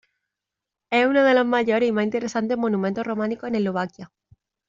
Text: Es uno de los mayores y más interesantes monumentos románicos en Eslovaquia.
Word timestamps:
Es 0.91 1.05
uno 1.05 1.21
de 1.23 1.35
los 1.35 1.45
mayores 1.45 1.87
y 1.87 1.91
más 1.91 2.03
interesantes 2.05 2.57
monumentos 2.57 3.05
románicos 3.05 3.49
en 3.49 3.55
Eslovaquia. 3.57 4.11